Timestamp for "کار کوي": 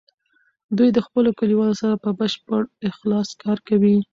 3.43-3.97